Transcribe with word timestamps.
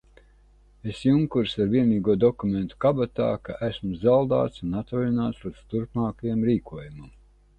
Es, 0.91 1.01
junkurs, 1.07 1.51
ar 1.65 1.67
vienīgo 1.73 2.15
dokumentu 2.23 2.79
kabatā, 2.87 3.27
ka 3.49 3.57
esmu 3.69 3.99
zaldāts 4.05 4.65
un 4.69 4.73
atvaļināts 4.81 5.45
līdz 5.49 5.63
turpmākajam 5.75 6.45
rīkojumam. 6.51 7.17